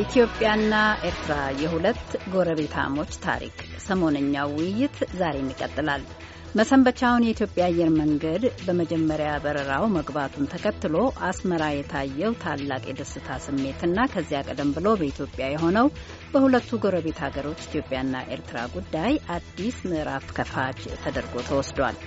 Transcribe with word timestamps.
ኢትዮጵያና 0.00 0.74
ኤርትራ 1.06 1.32
የሁለት 1.60 2.02
ጎረቤታሞች 2.32 3.12
ታሪክ 3.24 3.56
ሰሞነኛው 3.86 4.48
ውይይት 4.58 4.96
ዛሬም 5.18 5.48
ይቀጥላል። 5.52 6.02
መሰንበቻውን 6.54 7.24
የኢትዮጵያ 7.26 7.64
አየር 7.66 7.90
መንገድ 7.98 8.44
በመጀመሪያ 8.64 9.32
በረራው 9.44 9.84
መግባቱን 9.96 10.50
ተከትሎ 10.52 10.96
አስመራ 11.28 11.64
የታየው 11.72 12.32
ታላቅ 12.42 12.82
የደስታ 12.88 13.38
ስሜትና 13.44 14.08
ከዚያ 14.14 14.40
ቀደም 14.48 14.72
ብሎ 14.76 14.96
በኢትዮጵያ 15.00 15.46
የሆነው 15.50 15.88
በሁለቱ 16.32 16.80
ጎረቤት 16.84 17.20
ሀገሮች 17.26 17.62
ኢትዮጵያና 17.68 18.24
ኤርትራ 18.34 18.58
ጉዳይ 18.76 19.14
አዲስ 19.36 19.78
ምዕራፍ 19.90 20.26
ከፋች 20.38 20.82
ተደርጎ 21.04 21.36
ተወስዷል። 21.50 21.98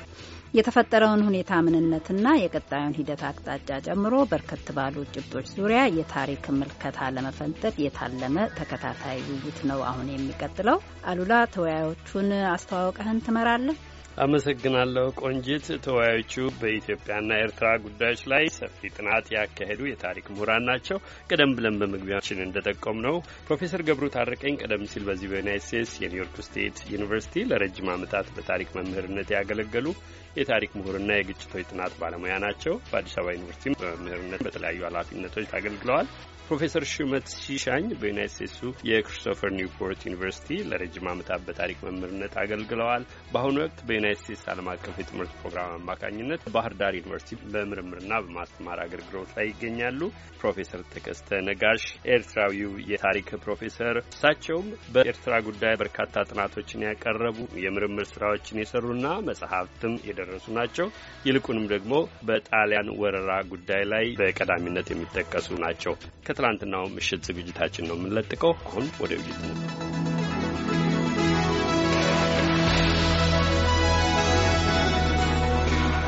የተፈጠረውን 0.54 1.21
ሁኔታ 1.27 1.52
ምንነትና 1.66 2.25
የቀጣዩን 2.38 2.95
ሂደት 2.98 3.21
አቅጣጫ 3.30 3.70
ጨምሮ 3.85 4.16
በርከት 4.31 4.67
ባሉ 4.77 5.05
ጭብጦች 5.13 5.48
ዙሪያ 5.55 5.80
የታሪክ 5.95 6.44
ምልከታ 6.57 7.07
ለመፈንጠቅ 7.16 7.73
የታለመ 7.84 8.45
ተከታታይ 8.58 9.20
ውይይት 9.30 9.59
ነው 9.70 9.81
አሁን 9.89 10.09
የሚቀጥለው። 10.11 10.77
አሉላ 11.05 11.34
ተወያዮቹን 11.55 12.30
አስተዋውቀህን 12.53 13.23
ትመራለህ። 13.25 13.80
አመሰግናለሁ 14.17 15.05
ቆንጂት። 15.22 15.67
ተወያዮቹ 15.85 16.34
በኢትዮጵያና 16.59 17.30
ኤርትራ 17.44 17.67
ጉዳዮች 17.85 18.22
ላይ 18.31 18.44
ሰፊ 18.58 18.89
ጥናት 18.95 19.26
ያካሄዱ 19.36 19.81
የታሪክ 19.88 20.26
ምሁራን 20.34 20.67
ናቸው። 20.70 20.98
ቀደም 21.30 21.53
ብለን 21.58 21.80
በመግቢያችን 21.81 22.44
እንደጠቆም 22.45 22.98
ነው 23.08 23.16
ፕሮፌሰር 23.48 23.84
ገብሩ 23.88 24.08
ታረቀኝ 24.16 24.55
ቀደም 24.62 24.84
ሲል 24.91 25.05
በዚህ 25.09 25.31
በዩናይት 25.31 25.66
ስቴትስ 25.67 25.94
የኒውዮርክ 26.03 26.38
ስቴት 26.48 26.77
ዩኒቨርሲቲ 26.94 27.45
ለረጅም 27.52 27.89
ዓመታት 27.95 28.30
በታሪክ 28.36 28.70
መምህርነት 28.77 29.31
ያገለገሉ 29.38 29.88
የታሪክ 30.38 30.72
ምሁርና 30.77 31.09
የግጭቶች 31.16 31.66
ጥናት 31.72 31.95
ባለሙያ 32.00 32.36
ናቸው። 32.45 32.75
በአዲስ 32.86 33.16
አበባ 33.19 33.36
ዩኒቨርሲቲ 33.38 33.75
በመምህርነት 33.81 34.44
በተለያዩ 34.47 34.80
ኃላፊነቶች 34.89 35.50
አገልግለዋል። 35.59 36.08
ፕሮፌሰር 36.45 36.83
ሹመት 36.91 37.27
ሲሻኝ 37.36 37.86
በዩናይት 37.99 38.31
ስቴትሱ 38.33 38.59
የክሪስቶፈር 38.88 39.49
ኒውፖርት 39.58 40.02
ዩኒቨርሲቲ 40.08 40.58
ለረጅም 40.69 41.05
ዓመታት 41.11 41.41
በታሪክ 41.45 41.77
መምህርነት 41.85 42.33
አገልግለዋል። 42.41 43.03
በአሁኑ 43.33 43.55
ወቅት 43.63 43.80
በዩናይት 43.88 44.19
ስቴትስ 44.22 44.44
ዓለም 44.53 44.67
አቀፍ 44.73 44.95
የትምህርት 45.02 45.33
ፕሮግራም 45.39 45.75
አማካኝነት 45.77 46.41
ባህር 46.55 46.73
ዳር 46.81 46.95
ዩኒቨርሲቲ 47.00 47.39
በምርምርና 47.53 48.19
በማስተማር 48.25 48.81
አገልግሎት 48.85 49.31
ላይ 49.38 49.47
ይገኛሉ። 49.52 50.02
ፕሮፌሰር 50.41 50.81
ተከስተ 50.94 51.39
ነጋሽ 51.47 51.85
ኤርትራዊው 52.13 52.73
የታሪክ 52.91 53.30
ፕሮፌሰር፣ 53.44 53.95
እሳቸውም 54.07 54.67
በኤርትራ 54.94 55.33
ጉዳይ 55.47 55.75
በርካታ 55.81 56.25
ጥናቶችን 56.30 56.85
ያቀረቡ 56.88 57.38
የምርምር 57.63 58.07
ስራዎችን 58.11 58.61
የሰሩና 58.61 59.07
መጽሐፍትም 59.30 59.95
የደረሱ 60.09 60.45
ናቸው። 60.57 60.88
ይልቁንም 61.25 61.69
ደግሞ 61.73 61.89
በጣሊያን 62.28 62.94
ወረራ 63.02 63.31
ጉዳይ 63.53 63.83
ላይ 63.94 64.05
በቀዳሚነት 64.19 64.88
የሚጠቀሱ 64.94 65.50
ናቸው። 65.63 65.95
ከትላንትናው 66.34 66.86
ምሽት 66.94 67.22
ዝግጅታችን 67.28 67.86
ነው 67.89 67.95
የምንለጥቀው። 67.98 68.52
አሁን 68.64 68.86
ወደ 69.02 69.12
ውይይት 69.17 69.42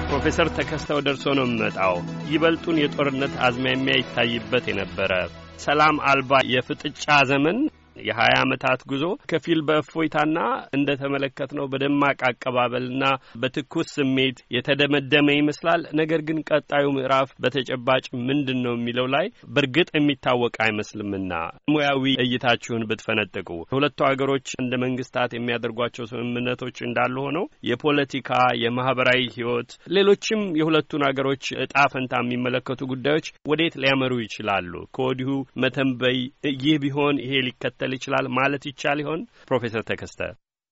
ፕሮፌሰር 0.08 0.48
ተከስተው 0.58 1.00
ደርሶ 1.06 1.26
ነው 1.38 1.46
የምመጣው። 1.48 1.96
ይበልጡን 2.30 2.78
የጦርነት 2.82 3.34
አዝማሚያ 3.46 3.96
ይታይበት 4.00 4.66
የነበረ 4.72 5.12
ሰላም 5.60 5.98
አልባ 6.10 6.42
የፍጥጫ 6.54 7.06
ዘመን 7.32 7.60
የሀያ 8.06 8.34
ዓመታት 8.46 8.82
ጉዞ 8.90 9.04
ከፊል 9.32 9.60
በእፎይታና 9.68 10.38
እንደ 10.78 10.90
ተመለከትነው 11.02 11.70
በደማቅ 11.74 12.18
አቀባበልና 12.30 13.04
በትኩስ 13.42 13.90
ስሜት 13.98 14.38
የተደመደመ 14.56 15.28
ይመስላል። 15.38 15.82
ነገር 16.00 16.22
ግን 16.28 16.40
ቀጣዩ 16.50 16.86
ምዕራፍ 16.96 17.30
በተጨባጭ 17.44 18.06
ምንድን 18.28 18.60
ነው 18.66 18.74
የሚለው 18.78 19.08
ላይ 19.16 19.26
በእርግጥ 19.56 19.90
የሚታወቅ 19.96 20.56
አይመስልምና 20.66 21.32
ሙያዊ 21.72 22.04
እይታችሁን 22.26 22.88
ብትፈነጥቁ። 22.90 23.50
ሁለቱ 23.76 24.00
ሀገሮች 24.10 24.48
እንደ 24.62 24.74
መንግስታት 24.86 25.32
የሚያደርጓቸው 25.36 26.10
ስምምነቶች 26.12 26.78
እንዳሉ 26.88 27.16
ሆነው 27.28 27.46
የፖለቲካ 27.70 28.32
የማህበራዊ 28.64 29.22
ህይወት፣ 29.36 29.70
ሌሎችም 29.96 30.42
የሁለቱን 30.60 31.06
ሀገሮች 31.08 31.34
እጣ 31.66 31.76
ፈንታ 31.94 32.14
የሚመለከቱ 32.24 32.82
ጉዳዮች 32.92 33.28
ወዴት 33.50 33.76
ሊያመሩ 33.82 34.14
ይችላሉ? 34.24 34.64
ከወዲሁ 34.96 35.30
መተንበይ 35.64 36.20
ይህ 36.58 36.76
ቢሆን 36.84 37.16
ይሄ 37.24 37.34
ሊከተል 37.48 37.85
ይችላል 37.94 38.26
ማለት 38.38 38.64
ይቻል 38.70 39.00
ይሆን? 39.04 39.22
ፕሮፌሰር 39.48 39.84
ተከስተ 39.90 40.22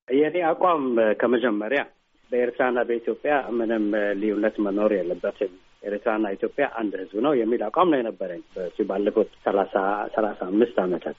የኔ 0.08 0.38
አቋም 0.50 0.84
ከመጀመሪያ 1.22 1.82
በኤርትራና 2.32 2.80
በኢትዮጵያ 2.88 3.34
ምንም 3.58 3.86
ልዩነት 4.22 4.56
መኖር 4.66 4.92
የለበትም። 4.96 5.54
ኤርትራና 5.84 6.26
ኢትዮጵያ 6.36 6.66
አንድ 6.80 6.94
ህዝብ 7.02 7.16
ነው 7.26 7.34
የሚል 7.40 7.62
አቋም 7.68 7.90
ነው 7.92 8.00
የነበረኝ 8.00 8.42
በዚህ 8.56 8.86
ባለፉት 8.90 9.30
ሰላሳ 9.46 9.74
ሰላሳ 10.16 10.40
አምስት 10.52 10.78
ዓመታት። 10.84 11.18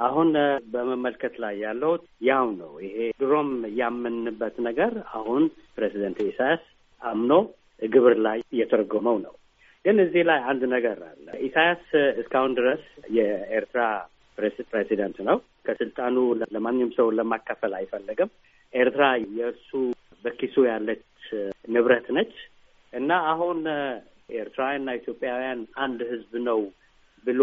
አሁን 0.00 0.30
በመመልከት 0.72 1.34
ላይ 1.42 1.54
ያለው 1.64 1.92
ያው 2.28 2.46
ነው። 2.60 2.72
ይሄ 2.86 2.96
ድሮም 3.20 3.50
ያምንበት 3.80 4.56
ነገር 4.68 4.92
አሁን 5.18 5.42
ፕሬዚደንት 5.76 6.18
ኢሳያስ 6.26 6.64
አምኖ 7.02 7.32
ግብር 7.82 8.14
ላይ 8.26 8.38
እየተረጎመው 8.54 9.16
ነው። 9.26 9.34
ግን 9.84 9.96
እዚህ 10.04 10.22
ላይ 10.28 10.40
አንድ 10.50 10.62
ነገር 10.74 10.98
አለ። 11.08 11.26
ኢሳያስ 11.46 11.82
እስካሁን 12.20 12.52
ድረስ 12.58 12.82
የኤርትራ 13.16 13.82
ፕሬዚደንት 14.38 15.18
ነው። 15.28 15.36
ከስልጣኑ 15.66 16.16
ለማንም 16.54 16.90
ሰው 16.96 17.08
ለማካፈል 17.18 17.74
አይፈለግም። 17.78 18.30
ኤርትራ 18.74 19.04
የእርሱ 19.36 19.70
በኪሱ 20.24 20.56
ያለች 20.68 21.02
ንብረት 21.74 22.06
ነች 22.16 22.34
እና 22.92 23.10
አሁን 23.30 23.60
ኤርትራውያንና 24.34 24.90
ኢትዮጵያውያን 25.00 25.60
አንድ 25.84 26.00
ህዝብ 26.10 26.32
ነው 26.48 26.60
ብሎ 27.24 27.42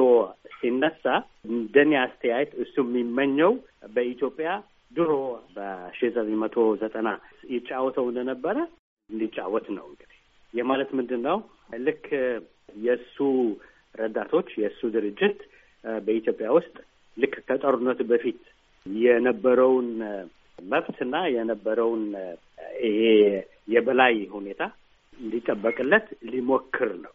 ሲነሳ 0.57 1.03
እንደኔ 1.50 1.91
አስተያየት 2.03 2.52
እሱ 2.63 2.75
የሚመኘው 2.85 3.52
በኢትዮጵያ 3.96 4.50
ድሮ 4.91 5.12
በሺ 5.56 6.00
ዘጠኝ 6.09 6.35
መቶ 6.41 6.56
ዘጠና 6.81 7.09
ይጫወተው 7.52 8.06
እንደነበረ 8.12 8.58
እንዲጫወት 9.09 9.68
ነው። 9.78 9.85
እንግዲህ 9.91 10.18
የማለት 10.53 10.90
ምንድን 10.97 11.22
ነው? 11.28 11.38
ልክ 11.85 12.06
የእሱ 12.85 13.18
ረዳቶች 13.96 14.50
የእሱ 14.62 14.81
ድርጅት 14.96 15.40
በኢትዮጵያ 16.01 16.47
ውስጥ 16.57 16.75
ልክ 17.17 17.33
ከጦርነቱ 17.47 18.01
በፊት 18.11 18.41
የነበረውን 18.85 19.89
መብትና 20.65 21.15
የነበረውን 21.35 22.03
ይሄ 22.85 22.99
የበላይ 23.73 24.15
ሁኔታ 24.35 24.61
እንዲጠበቅለት 25.19 26.07
ሊሞክር 26.31 26.91
ነው። 27.03 27.13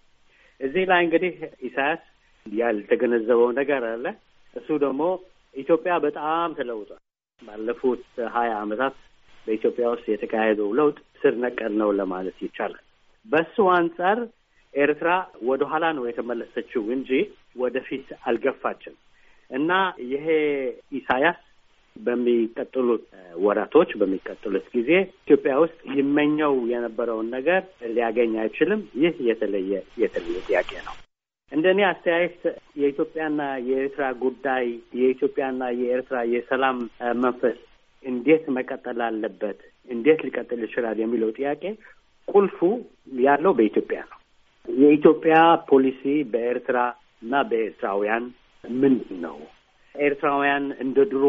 እዚህ 0.61 0.85
ላይ 0.91 1.01
እንግዲህ 1.07 1.35
ኢሳያስ 1.69 2.03
ያልተገነዘበው 2.47 3.51
ነገር 3.59 3.85
አለ። 3.91 4.05
እሱ 4.57 4.69
ደግሞ 4.85 5.03
ኢትዮጵያ 5.55 5.95
በጣም 6.05 6.51
ተለውጧል። 6.59 7.01
ባለፉት 7.43 8.05
ሀያ 8.35 8.53
ዓመታት 8.63 8.95
በኢትዮጵያ 9.47 9.87
ውስጥ 9.95 10.07
የተካሄደው 10.11 10.69
ለውጥ 10.79 10.99
ስር 11.21 11.35
ነቀል 11.45 11.73
ነው 11.81 11.91
ለማለት 11.99 12.39
ይቻላል። 12.47 12.83
በሱ 13.27 13.57
አንጻር 13.77 14.19
ኤርትራ 14.75 15.11
ወደ 15.49 15.63
ኋላ 15.71 15.85
ነው 15.97 16.05
የተመለሰችው 16.09 16.83
እንጂ 16.97 17.11
ወደፊት 17.57 18.09
አልገፋችም 18.25 18.95
እና 19.51 19.73
ይሄ 20.11 20.27
ኢሳያስ 20.93 21.41
በሚቀጥሉት 21.97 23.05
ወራቶች 23.45 23.91
በሚቀጥሉት 24.01 24.67
ጊዜ 24.75 24.91
ኢትዮጵያ 25.21 25.53
ውስጥ 25.63 25.79
ይመኘው 25.99 26.55
የነበረውን 26.73 27.29
ነገር 27.37 27.63
ሊያገኝ 27.95 28.33
አይችልም። 28.43 28.81
ይህ 29.03 29.15
የተለየ 29.29 29.73
የተለየ 30.03 30.39
ጥያቄ 30.49 30.71
ነው። 30.87 30.95
እንደ 31.53 31.67
እኔ 31.75 31.81
አስተያየት 31.89 32.41
የኢትዮጵያና 32.81 33.41
የኤርትራ 33.69 34.05
ጉዳይ 34.23 34.65
የኢትዮጵያና 35.01 35.63
የኤርትራ 35.81 36.19
የሰላም 36.33 36.79
መንፈስ 37.23 37.59
እንዴት 38.05 38.45
መቀጠል 38.57 39.01
አለበት፣ 39.07 39.61
እንዴት 39.89 40.21
ሊቀጥል 40.27 40.61
ይችላል 40.67 40.97
የሚለው 41.03 41.31
ጥያቄ 41.39 41.63
ቁልፉ 42.29 42.59
ያለው 43.23 43.53
በኢትዮጵያ 43.59 44.01
ነው። 44.11 44.19
የኢትዮጵያ 44.69 45.37
ፖሊሲ 45.69 46.03
በኤርትራ 46.33 46.79
እና 47.23 47.35
በኤርትራውያን 47.49 48.25
ምንድን 48.65 49.21
ነው? 49.27 49.37
ኤርትራውያን 49.95 50.65
እንደ 50.85 50.99
ድሮ 51.11 51.25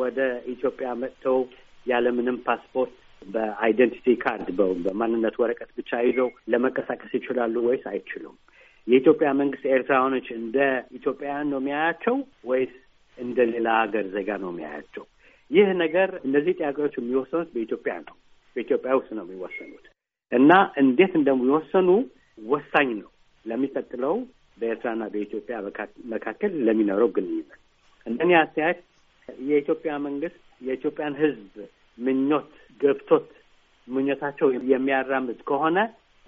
ወደ 0.00 0.18
ኢትዮጵያ 0.54 0.88
መጥተው 1.02 1.38
ያለምንም 1.86 2.36
ፓስፖርት 2.46 2.94
በአይደንቲቲ 3.26 4.06
ካርድ 4.22 4.48
በማንነት 4.84 5.34
ወረቀት 5.42 5.70
ብቻ 5.78 6.00
ይዘው 6.06 6.28
ለመንቀሳቀስ 6.52 7.12
ይችላሉ 7.18 7.54
ወይስ 7.68 7.84
አይችሉም? 7.92 8.36
የኢትዮጵያ 8.86 9.28
መንግስት 9.40 9.64
ኤርትራውያኖች 9.74 10.28
እንደ 10.38 10.56
ኢትዮጵያውያን 10.98 11.50
ነው 11.52 11.60
የሚያያቸው 11.60 12.16
ወይስ 12.50 12.72
እንደ 13.18 13.38
ሌላ 13.52 13.68
ሀገር 13.82 14.04
ዜጋ 14.14 14.30
ነው 14.44 14.50
የሚያያቸው? 14.52 15.04
ይህ 15.50 15.68
ነገር 15.82 16.10
እነዚህ 16.26 16.52
ጥያቄዎች 16.60 16.94
የሚወሰኑት 16.98 17.48
በኢትዮጵያ 17.54 17.94
ነው። 18.06 18.16
በኢትዮጵያ 18.56 18.92
ውስጥ 18.98 19.10
ነው 19.18 19.24
የሚወሰኑት 19.26 19.86
እና 20.32 20.52
እንዴት 20.82 21.12
እንደሚወሰኑ 21.20 21.88
ወሳኝ 22.38 22.88
ነው 23.00 23.10
ለሚቀጥለው 23.46 24.14
በኤርትራና 24.56 25.02
በኢትዮጵያ 25.12 25.56
መካከል 26.12 26.52
ለሚኖረው 26.66 27.08
ግንኙነት። 27.16 27.58
እንደኔ 28.06 28.32
አስተያየት 28.40 28.80
የኢትዮጵያ 29.46 29.92
መንግስት 30.06 30.38
የኢትዮጵያን 30.62 31.14
ሕዝብ 31.22 31.54
ምኞት 31.98 32.50
ገብቶት 32.80 33.28
ምኞታቸው 33.88 34.48
የሚያራምድ 34.72 35.40
ከሆነ 35.48 35.78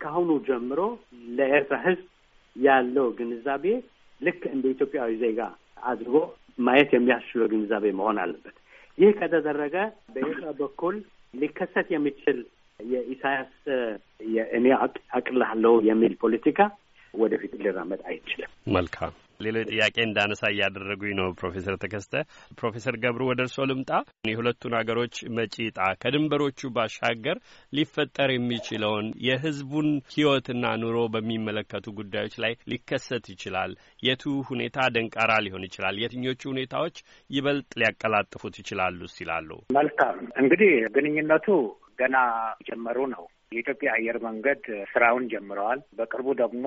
ከአሁኑ 0.01 0.31
ጀምሮ 0.49 0.81
ለኤርትራ 1.37 1.77
ሕዝብ 1.85 2.07
ያለው 2.57 3.07
ግንዛቤ 3.19 3.65
ልክ 4.21 4.43
እንደ 4.53 4.65
ኢትዮጵያዊ 4.75 5.13
ዜጋ 5.23 5.41
አድርጎ 5.83 6.17
ማየት 6.59 6.91
የሚያስችለው 6.95 7.47
ግንዛቤ 7.53 7.85
መሆን 7.99 8.19
አለበት። 8.25 8.57
ይህ 8.99 9.11
ከተደረገ 9.21 9.77
በኤርትራ 10.15 10.49
በኩል 10.61 10.97
ሊከሰት 11.35 11.89
የሚችል 11.95 12.39
የኢሳያስ 12.81 13.53
የእኔ 14.35 14.67
አቅልሃለሁ 15.19 15.75
የሚል 15.89 16.13
ፖለቲካ 16.23 16.61
ወደፊት 17.17 17.53
ሊራመድ 17.61 18.03
አይችልም። 18.07 18.51
መልካም 18.75 19.13
ሌሎች 19.41 19.67
ጥያቄ 19.73 19.97
እንዳነሳ 20.05 20.43
እያደረጉኝ 20.51 21.13
ነው 21.19 21.29
ፕሮፌሰር 21.39 21.75
ተከስተ። 21.83 22.15
ፕሮፌሰር 22.59 22.95
ገብሩ 23.03 23.23
ወደ 23.31 23.41
እርስዎ 23.45 23.65
ልምጣ። 23.71 23.91
የሁለቱን 24.31 24.77
ሀገሮች 24.79 25.15
መጪ 25.37 25.55
ዕጣ 25.67 25.81
ከድንበሮቹ 26.03 26.71
ባሻገር 26.77 27.39
ሊፈጠር 27.73 28.31
የሚችለውን 28.35 29.09
የሕዝቡን 29.27 29.89
ሕይወትና 30.15 30.65
ኑሮ 30.83 30.99
በሚመለከቱ 31.15 31.95
ጉዳዮች 32.01 32.37
ላይ 32.45 32.55
ሊከሰት 32.73 33.27
ይችላል። 33.35 33.73
የቱ 34.03 34.23
ሁኔታ 34.51 34.79
ደንቃራ 34.95 35.33
ሊሆን 35.47 35.67
ይችላል? 35.69 35.95
የትኞቹ 36.03 36.43
ሁኔታዎች 36.53 36.97
ይበልጥ 37.31 37.71
ሊያቀላጥፉት 37.81 38.55
ይችላሉ 38.63 38.83
ሲላሉ? 39.15 39.51
መልካም 39.79 40.19
እንግዲህ 40.43 40.73
ግንኙነቱ 40.97 41.49
ገና 41.99 42.17
ጀመሩ 42.67 42.99
ነው። 43.13 43.25
የኢትዮጵያ 43.53 43.89
አየር 43.97 44.17
መንገድ 44.25 44.63
ስራውን 44.93 45.25
ጀምረዋል። 45.33 45.81
በቅርቡ 45.99 46.29
ደግሞ 46.41 46.67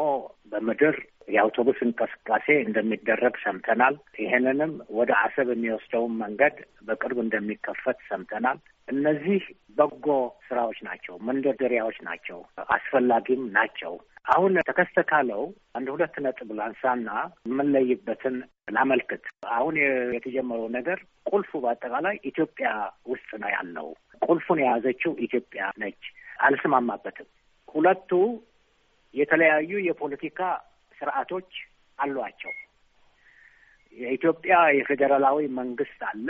በምድር 0.52 0.98
የአውቶቡስ 1.28 1.80
እንቅስቃሴ 1.86 2.48
እንደሚደረግ 2.64 3.36
ሰምተናል። 3.44 3.96
ይሄንንም 4.20 4.74
ወደ 4.98 5.12
አሰብ 5.24 5.48
የሚወስደውን 5.54 6.14
መንገድ 6.22 6.58
በቅርብ 6.88 7.18
እንደሚከፈት 7.24 8.00
ሰምተናል። 8.10 8.60
እነዚህ 8.88 9.42
በጎ 9.78 10.06
ስራዎች 10.48 10.78
ናቸው፣ 10.88 11.16
መንደርደሪያዎች 11.28 11.98
ናቸው፣ 12.08 12.40
አስፈላጊም 12.76 13.44
ናቸው። 13.58 13.94
አሁን 14.28 14.54
ተከስተ 14.70 15.00
ካለው 15.10 15.44
አንድ 15.78 15.88
ሁለት 15.94 16.16
ነጥብ 16.24 16.50
ላንሳና 16.58 17.10
የምንለይበትን 17.48 18.36
ላመልክት። 18.76 19.26
አሁን 19.52 19.76
የተጀመረው 20.16 20.68
ነገር 20.76 21.00
ቁልፉ 21.30 21.52
በአጠቃላይ 21.64 22.16
ኢትዮጵያ 22.30 22.70
ውስጥ 23.08 23.30
ነው 23.44 23.50
ያለው። 23.56 23.88
ቁልፉን 24.22 24.62
የያዘችው 24.64 25.12
ኢትዮጵያ 25.28 25.64
ነች። 25.84 26.02
አልስማማበትም። 26.40 27.28
ሁለቱ 27.68 28.12
የተለያዩ 29.14 29.72
የፖለቲካ 29.88 30.40
ስርዓቶች 30.98 31.52
አሏቸው። 32.00 32.54
የኢትዮጵያ 33.98 34.56
የፌዴራላዊ 34.78 35.40
መንግስት 35.60 36.02
አለ። 36.10 36.28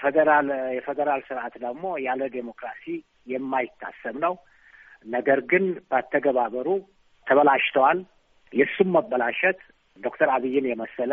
ፌዴራል 0.00 0.48
የፌዴራል 0.76 1.22
ስርዓት 1.28 1.54
ደግሞ 1.64 1.84
ያለ 2.06 2.22
ዴሞክራሲ 2.34 2.84
የማይታሰብ 3.32 4.16
ነው። 4.24 4.34
ነገር 5.06 5.38
ግን 5.50 5.64
ባተገባበሩ 5.90 6.68
ተበላሽተዋል። 7.26 7.98
የእሱም 8.52 8.88
መበላሸት 8.96 9.60
ዶክተር 10.00 10.28
አብይን 10.34 10.66
የመሰለ 10.70 11.12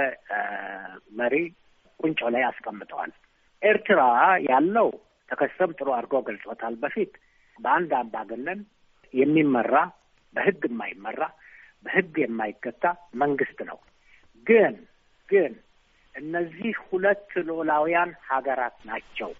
መሪ 1.19 1.35
ቁንጮ 1.99 2.29
ላይ 2.35 2.43
አስቀምጠዋል። 2.47 3.11
ኤርትራ 3.61 4.01
ያለው 4.47 4.89
ተከሰም 5.29 5.71
ጥሩ 5.77 5.89
አድርጎ 5.97 6.15
ገልጾታል። 6.29 6.75
በፊት 6.81 7.11
በአንድ 7.59 7.91
አምባገነን 7.99 8.61
የሚመራ 9.13 9.75
በህግ 10.35 10.61
የማይመራ 10.69 11.21
በህግ 11.85 12.15
የማይገታ 12.21 12.83
መንግስት 13.21 13.59
ነው። 13.69 13.77
ግን 14.47 14.75
ግን 15.29 15.53
እነዚህ 16.15 16.73
ሁለት 16.87 17.29
ልዑላውያን 17.47 18.11
ሀገራት 18.29 18.77
ናቸው። 18.89 19.31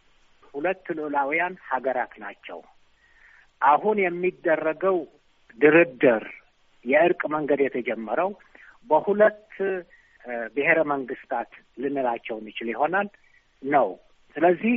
ሁለት 0.54 0.86
ልዑላውያን 0.98 1.54
ሀገራት 1.69 2.13
ናቸው። 2.24 2.60
አሁን 3.62 3.98
የሚደረገው 4.02 4.98
ድርድር 5.60 6.24
የእርቅ 6.86 7.22
መንገድ 7.34 7.60
የተጀመረው 7.63 8.30
በሁለት 8.88 9.50
ብሔረ 10.56 10.80
መንግስታት 10.92 11.52
ልንላቸው 11.78 12.36
እንችል 12.42 12.68
ይሆናል 12.72 13.08
ነው። 13.63 13.88
ስለዚህ 14.36 14.75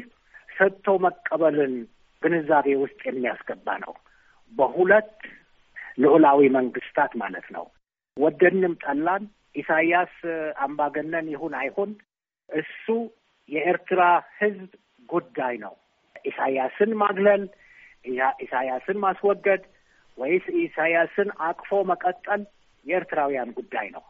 ሰጥቶ 0.48 0.86
መቀበልን 1.04 1.74
ግንዛቤ 2.24 2.66
ውስጥ 2.82 3.00
የሚያስገባ 3.06 3.68
ነው። 3.84 3.94
በሁለት 4.52 5.10
ልዑላዊ 5.98 6.40
መንግስታት 6.56 7.12
ማለት 7.22 7.46
ነው። 7.56 7.64
ወደድንም 8.16 8.74
ጠላን፣ 8.84 9.22
ኢሳያስ 9.54 10.14
አምባገነን 10.64 11.26
ይሁን 11.34 11.52
አይሁን 11.60 11.90
እሱ 12.48 12.86
የኤርትራ 13.48 14.02
ህዝብ 14.38 14.70
ጉዳይ 15.08 15.54
ነው። 15.64 15.74
ኢሳያስን 16.24 16.92
ማግለል፣ 17.02 17.42
ኢሳያስን 18.44 18.98
ማስወገድ 19.04 19.62
ወይስ 20.18 20.46
ኢሳያስን 20.62 21.28
አቅፎ 21.46 21.70
መቀጠል 21.90 22.42
የኤርትራውያን 22.86 23.50
ጉዳይ 23.58 23.86
ነው። 23.94 24.04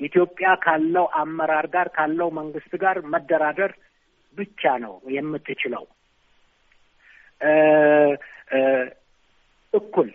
ኢትዮጵያ 0.00 0.48
ካለው 0.64 1.06
አመራር 1.20 1.66
ጋር 1.74 1.88
ካለው 1.96 2.28
መንግስት 2.38 2.72
ጋር 2.82 2.96
መደራደር 3.12 3.72
ብቻ 4.38 4.62
ነው 4.84 4.94
የምትችለው። 5.16 5.84
እኩል 9.72 10.10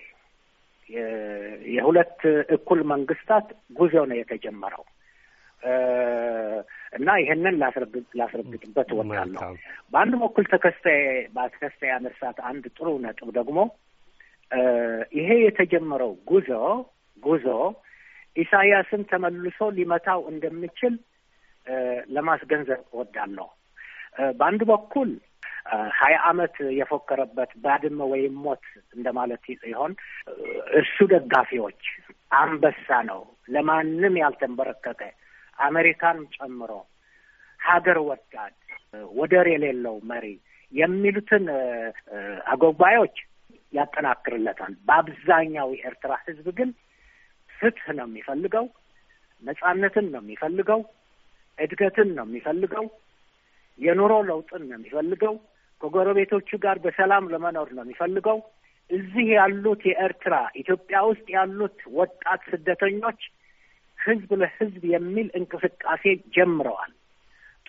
የሁለት 1.70 2.20
እኩል 2.56 2.80
መንግስታት 2.92 3.48
ጉዞ 3.78 3.96
ነው 4.10 4.18
የተጀመረው 4.20 4.84
እና 6.98 7.08
ይህንን 7.22 7.56
ላስረግጥበት 8.20 8.90
እወዳለሁ። 8.96 9.42
በአንድ 9.94 10.14
በኩል 10.22 10.46
ተከስተ 10.52 10.86
በተከስተ 11.36 11.82
ያነሳት 11.92 12.38
አንድ 12.50 12.66
ጥሩ 12.78 12.88
ነጥብ 13.06 13.30
ደግሞ 13.40 13.58
ይሄ 15.18 15.30
የተጀመረው 15.46 16.12
ጉዞ 16.30 16.50
ጉዞ 17.24 17.48
ኢሳያስን 18.36 19.04
ተመልሶ 19.12 19.68
ሊመታው 19.78 20.22
እንደሚችል 20.32 20.94
ለማስገንዘብ 22.16 22.82
እወዳለሁ። 22.94 23.48
በአንድ 24.36 24.62
በኩል 24.70 25.10
ሀያ 26.00 26.16
አመት 26.30 26.56
የፎከረበት 26.78 27.52
ባድመ 27.64 28.00
ወይም 28.12 28.34
ሞት 28.44 28.66
እንደማለት 28.96 29.44
ይሆን። 29.68 29.94
እሱ 30.80 30.98
ደጋፊዎች 31.14 31.82
አንበሳ 32.40 32.98
ነው፣ 33.10 33.22
ለማንም 33.50 34.16
ያልተንበረከከ 34.22 35.02
አሜሪካን 35.58 36.18
ጨምሮ 36.36 36.72
ሀገር 37.60 37.98
ወዳድ 38.08 38.56
ወደር 39.18 39.48
የሌለው 39.52 39.96
መሪ 40.12 40.26
የሚሉትን 40.74 41.46
አጎባዮች 42.54 43.18
ያጠናክርለታል። 43.74 44.74
በአብዛኛው 44.88 45.70
የኤርትራ 45.76 46.14
ህዝብ 46.26 46.48
ግን 46.60 46.70
ፍትህ 47.50 47.88
ነው 47.98 48.08
የሚፈልገው፣ 48.10 48.66
ነጻነትን 49.44 50.06
ነው 50.14 50.22
የሚፈልገው፣ 50.24 50.82
እድገትን 51.58 52.10
ነው 52.18 52.26
የሚፈልገው፣ 52.28 52.86
የኑሮ 53.80 54.14
ለውጥን 54.28 54.62
ነው 54.64 54.76
የሚፈልገው፣ 54.78 55.36
ከጎረቤቶቹ 55.82 56.50
ጋር 56.66 56.78
በሰላም 56.84 57.26
ለመኖር 57.34 57.70
ነው 57.76 57.84
የሚፈልገው። 57.86 58.38
እዚህ 58.90 59.28
ያሉት 59.36 59.82
የኤርትራ 59.90 60.34
ኢትዮጵያ 60.62 60.98
ውስጥ 61.10 61.26
ያሉት 61.36 61.80
ወጣት 61.98 62.42
ስደተኞች 62.52 63.22
ህዝብ 64.00 64.32
ለህዝብ 64.42 64.84
የሚል 64.94 65.28
እንቅስቃሴ 65.40 66.04
ጀምረዋል። 66.36 66.92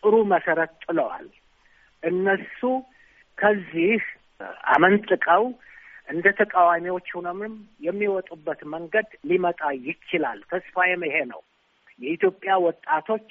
ጥሩ 0.00 0.14
መሰረት 0.32 0.72
ጥለዋል። 0.84 1.26
እነሱ 2.02 2.60
ከዚህ 3.38 4.02
አመንጥቀው 4.72 5.44
እንደ 6.08 6.26
ተቃዋሚዎች 6.40 7.06
ሆነምም 7.16 7.54
የሚወጡበት 7.86 8.60
መንገድ 8.74 9.08
ሊመጣ 9.28 9.60
ይችላል። 9.86 10.38
ተስፋዬም 10.50 11.02
ይሄ 11.08 11.16
ነው። 11.32 11.40
የኢትዮጵያ 12.00 12.54
ወጣቶች 12.66 13.28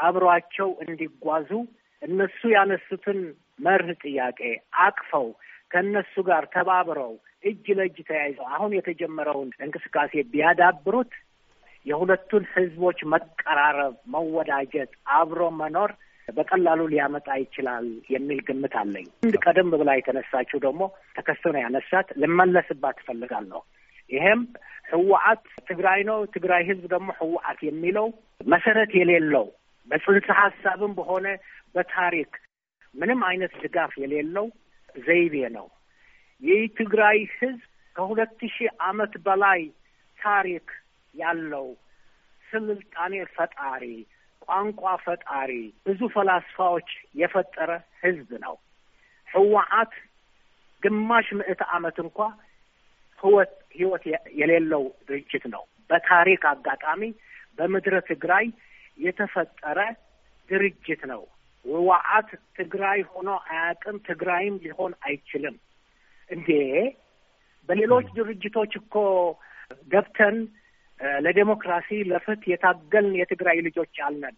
አብሯቸው 0.00 0.68
እንዲጓዙ 0.84 1.50
እነሱ 2.02 2.40
ያነሱትን 2.52 3.20
መርህ 3.58 3.96
ጥያቄ 4.04 4.40
አቅፈው 4.82 5.26
ከእነሱ 5.70 6.14
ጋር 6.28 6.44
ተባብረው 6.54 7.14
እጅ 7.44 7.66
ለእጅ 7.78 7.96
ተያይዘው 8.08 8.46
አሁን 8.54 8.70
የተጀመረውን 8.76 9.50
እንቅስቃሴ 9.64 10.22
ቢያዳብሩት 10.32 11.12
የሁለቱን 11.86 12.44
ህዝቦች 12.54 12.98
መቀራረብ፣ 13.12 13.94
መወዳጀት፣ 14.14 14.90
አብሮ 15.16 15.42
መኖር 15.60 15.90
በቀላሉ 16.28 16.80
ሊያመጣ 16.92 17.28
ይችላል 17.42 17.84
የሚል 18.14 18.40
ግምት 18.48 18.74
አለኝ። 18.80 19.06
አንድ 19.22 19.36
ቀደም 19.44 19.68
ብላ 19.72 19.90
የተነሳችው 19.96 20.58
ደግሞ 20.66 20.82
ተከስቶ 21.16 21.52
ነው 21.54 21.60
ያነሳት 21.64 22.08
ልመለስባት 22.22 22.98
ትፈልጋለሁ። 23.00 23.60
ይሄም 24.10 24.42
ህወሓት 24.90 25.40
ትግራይ 25.70 26.00
ነው፣ 26.10 26.18
ትግራይ 26.34 26.62
ህዝብ 26.68 26.84
ደግሞ 26.94 27.08
ህወሓት 27.20 27.58
የሚለው 27.68 28.06
መሰረት 28.46 28.92
የሌለው 29.00 29.46
በጽንሰ 29.88 30.28
ሀሳብም 30.40 30.92
በሆነ 30.98 31.26
በታሪክ 31.74 32.32
ምንም 32.94 33.20
አይነት 33.28 33.52
ድጋፍ 33.62 33.92
የሌለው 34.02 34.46
ዘይቤ 35.00 35.34
ነው። 35.56 35.66
የትግራይ 36.42 37.18
ህዝብ 37.36 37.62
ከሁለት 37.96 38.40
ሺህ 38.54 38.70
ዓመት 38.88 39.12
በላይ 39.26 39.60
ታሪክ 40.18 40.68
ያለው 41.14 41.66
ስልጣኔ 42.44 43.14
ፈጣሪ 43.36 43.84
ቋንቋ 44.42 44.82
ፈጣሪ 45.04 45.50
ብዙ 45.86 46.00
ፈላስፋዎች 46.14 46.90
የፈጠረ 47.14 47.70
ህዝብ 48.02 48.30
ነው። 48.44 48.54
ህወሓት 49.28 49.94
ግማሽ 50.82 51.28
ምዕተ 51.38 51.62
ዓመት 51.76 51.96
እንኳ 52.04 52.18
ህይወት 53.20 53.52
ህይወት 53.74 54.04
የሌለው 54.40 54.84
ድርጅት 55.08 55.44
ነው። 55.54 55.62
በታሪክ 55.90 56.42
አጋጣሚ 56.52 57.02
በምድረ 57.58 57.94
ትግራይ 58.10 58.46
የተፈጠረ 58.98 59.78
ድርጅት 60.48 61.02
ነው። 61.12 61.22
ህወሓት 61.64 62.28
ትግራይ 62.58 63.00
ሆኖ 63.10 63.28
አያውቅም። 63.48 63.96
ትግራይም 64.08 64.54
ሊሆን 64.64 64.92
አይችልም። 65.02 65.56
እንዴ 66.30 66.48
በሌሎች 67.68 68.06
ድርጅቶች 68.16 68.72
እኮ 68.80 68.94
ገብተን 69.92 70.36
ለዴሞክራሲ 71.20 71.88
ለፍትህ 72.10 72.50
የታገልን 72.52 73.16
የትግራይ 73.18 73.58
ልጆች 73.66 73.96
አልነን። 74.06 74.36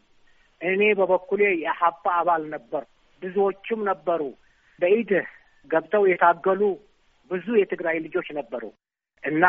እኔ 0.60 0.82
በበኩሌ 0.98 1.42
የሀባ 1.62 2.04
አባል 2.18 2.42
ነበር፣ 2.54 2.82
ብዙዎቹም 3.22 3.80
ነበሩ። 3.90 4.22
በኢድህ 4.78 5.28
ገብተው 5.70 6.04
የታገሉ 6.10 6.62
ብዙ 7.30 7.46
የትግራይ 7.56 7.96
ልጆች 8.04 8.28
ነበሩ 8.38 8.62
እና 9.24 9.44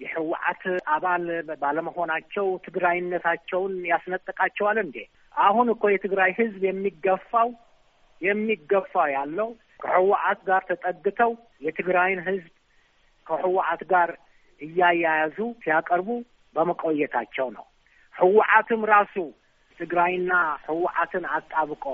የህወሓት 0.00 0.62
አባል 0.94 1.24
ባለመሆናቸው 1.60 2.46
ትግራይነታቸውን 2.66 3.74
ያስነጥቃቸዋል 3.90 4.78
እንዴ? 4.84 4.96
አሁን 5.34 5.66
እኮ 5.74 5.84
የትግራይ 5.92 6.30
ህዝብ 6.38 6.62
የሚገፋው 6.68 7.48
የሚገፋው 8.22 9.08
ያለው 9.16 9.48
ከህወሓት 9.82 10.40
ጋር 10.48 10.62
ተጠግተው 10.70 11.32
የትግራይን 11.62 12.20
ህዝብ 12.28 12.46
ከህወሓት 13.26 13.82
ጋር 13.92 14.10
እያያያዙ 14.60 15.38
ሲያቀርቡ 15.62 16.08
በመቆየታቸው 16.54 17.48
ነው። 17.56 17.64
ህወሓትም 18.14 18.82
ራሱ 18.92 19.14
ትግራይና 19.78 20.32
ህወሓትን 20.66 21.24
አጣብቆ 21.36 21.84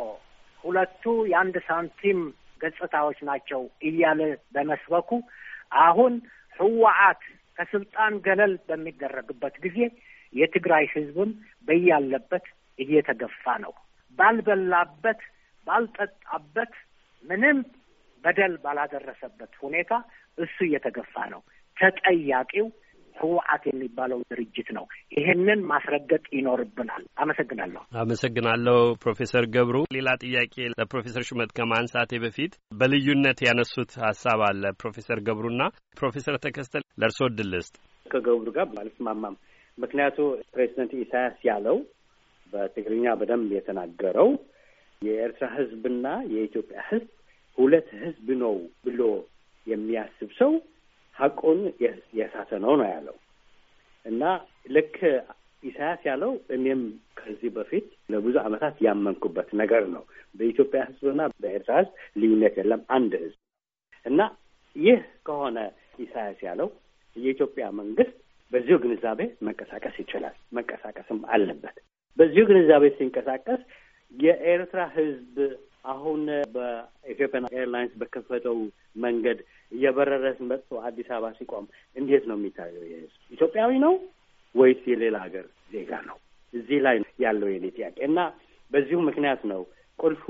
ሁለቱ 0.65 1.03
የአንድ 1.31 1.57
ሳንቲም 1.69 2.19
ገጽታዎች 2.61 3.19
ናቸው 3.29 3.61
እያለ 3.83 4.21
በመስበኩ 4.55 5.11
አሁን 5.85 6.15
ህወሓት 6.59 7.23
ከስልጣን 7.61 8.15
ገለል 8.21 8.53
በሚደረግበት 8.69 9.55
ጊዜ 9.65 9.79
የትግራይ 10.33 10.85
ህዝብም 10.93 11.31
በያለበት 11.69 12.47
እየተገፋ 12.79 13.45
ነው። 13.65 13.73
ባልበላበት፣ 14.19 15.21
ባልጠጣበት፣ 15.67 16.73
ምንም 17.25 17.59
በደል 18.25 18.55
ባላደረሰበት 18.65 19.53
ሁኔታ 19.63 19.93
እሱ 20.39 20.57
እየተገፋ 20.69 21.15
ነው። 21.33 21.43
ተጠያቂው 21.77 22.67
ህወሓት 23.21 23.63
የሚባለው 23.69 24.19
ድርጅት 24.31 24.69
ነው። 24.77 24.85
ይሄንን 25.17 25.61
ማስረገጥ 25.71 26.25
ይኖርብናል። 26.37 27.05
አመሰግናለሁ። 27.23 27.83
አመሰግናለሁ 28.03 28.77
ፕሮፌሰር 29.05 29.47
ገብሩ። 29.57 29.77
ሌላ 29.97 30.09
ጥያቄ 30.25 30.55
ለፕሮፌሰር 30.75 31.25
ሹመት 31.31 31.53
ከማንሳቴ 31.59 32.13
በፊት 32.25 32.53
በልዩነት 32.81 33.41
ያነሱት 33.49 33.93
ሀሳብ 34.05 34.43
አለ 34.49 34.65
ፕሮፌሰር 34.83 35.21
ገብሩና 35.29 35.63
ፕሮፌሰር 36.01 36.37
ተከስተ 36.47 36.75
ለእርስዎ 37.01 37.29
እድል 37.31 37.51
ልስጥ። 37.55 37.75
ከገብሩ 38.07 38.49
ጋር 38.51 38.69
አልስማማም። 38.83 39.37
ምክንያቱ 39.79 40.17
ፕሬዚደንት 40.53 40.93
ኢሳያስ 40.99 41.37
ያለው 41.49 41.77
በትግርኛ 42.53 43.07
በደንብ 43.19 43.51
የተናገረው 43.57 44.31
የኤርትራ 45.03 45.47
ህዝብና 45.55 46.07
የኢትዮጵያ 46.33 46.81
ህዝብ 46.89 47.09
ሁለት 47.59 47.89
ህዝብ 48.03 48.29
ነው 48.43 48.55
ብሎ 48.85 49.03
የሚያስብ 49.67 50.31
ሰው 50.41 50.53
ሀቁን 51.17 51.61
የሳተ 52.19 52.51
ነው 52.65 52.73
ነው 52.81 52.89
ያለው 52.93 53.17
እና 54.07 54.23
ልክ 54.75 54.97
ኢሳያስ 55.63 56.03
ያለው 56.09 56.33
እኔም 56.57 56.83
ከዚህ 57.17 57.51
በፊት 57.57 57.87
ለብዙ 58.13 58.37
ዓመታት 58.45 58.77
ያመንኩበት 58.87 59.49
ነገር 59.61 59.83
ነው። 59.95 60.03
በኢትዮጵያ 60.35 60.81
ህዝብና 60.91 61.23
በኤርትራ 61.43 61.75
ህዝብ 61.81 61.91
ልዩነት 62.17 62.55
የለም፣ 62.61 62.83
አንድ 62.97 63.13
ህዝብ 63.23 63.39
እና 64.07 64.21
ይህ 64.77 65.01
ከሆነ 65.27 65.59
ኢሳያስ 65.99 66.41
ያለው 66.49 66.69
የኢትዮጵያ 67.17 67.67
መንግስት 67.81 68.15
በዚሁ 68.53 68.77
ግንዛቤ 68.85 69.21
መንቀሳቀስ 69.47 69.97
ይችላል፣ 70.03 70.37
መንቀሳቀስም 70.53 71.21
አለበት። 71.35 71.77
በዚሁ 72.19 72.43
ግንዛቤ 72.51 72.85
ሲንቀሳቀስ 72.97 73.61
የኤርትራ 74.15 74.81
ህዝብ 74.97 75.37
አሁን 75.85 76.21
በኢትዮጵያን 76.55 77.47
ኤርላይንስ 77.57 77.93
በከፈተው 78.01 78.59
መንገድ 79.05 79.39
እየበረረ 79.73 80.23
መጥቶ 80.51 80.81
አዲስ 80.89 81.09
አበባ 81.17 81.31
ሲቆም 81.39 81.67
እንዴት 81.97 82.25
ነው 82.31 82.37
የሚታየው? 82.39 82.85
የህዝብ 82.91 83.13
ኢትዮጵያዊ 83.33 83.71
ነው 83.85 83.95
ወይስ 84.55 84.83
የሌላ 84.93 85.17
ሀገር 85.25 85.45
ዜጋ 85.73 85.93
ነው? 86.09 86.17
እዚህ 86.55 86.79
ላይ 86.87 86.97
ያለው 87.25 87.49
የኔ 87.53 87.67
ጥያቄ 87.77 87.97
እና 88.09 88.21
በዚሁ 88.73 88.99
ምክንያት 89.09 89.43
ነው 89.53 89.61
ቁልፉ 89.99 90.25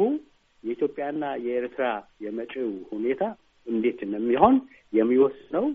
የኢትዮጵያና 0.64 1.24
የኤርትራ 1.44 1.86
የመጪው 2.24 2.70
ሁኔታ 2.92 3.22
እንዴት 3.66 3.98
እንደሚሆን 4.06 4.56
የሚወስነው 4.92 5.66